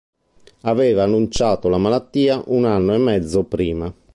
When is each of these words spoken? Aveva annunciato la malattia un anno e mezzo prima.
Aveva 0.61 1.03
annunciato 1.03 1.69
la 1.69 1.77
malattia 1.77 2.41
un 2.47 2.65
anno 2.65 2.95
e 2.95 2.97
mezzo 2.97 3.43
prima. 3.43 3.93